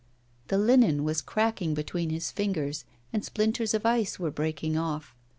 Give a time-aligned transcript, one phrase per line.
[0.47, 5.15] The linen was crackling between his fingers, and splinters of ice were breaking off.